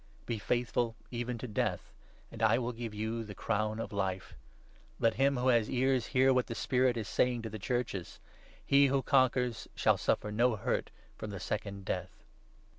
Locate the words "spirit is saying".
6.55-7.43